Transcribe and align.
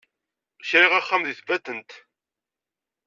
Kriɣ 0.69 0.91
axxam 0.99 1.23
deg 1.25 1.37
Tbatent. 1.39 1.91